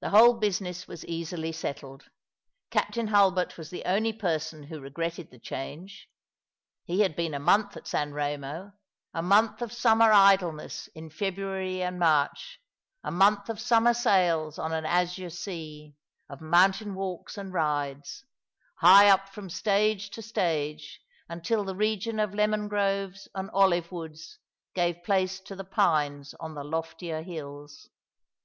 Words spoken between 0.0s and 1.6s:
The whole business was easily